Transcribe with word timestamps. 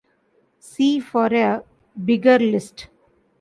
See 0.57 0.99
for 0.99 1.27
a 1.27 1.61
bigger 1.95 2.39
list. 2.39 2.87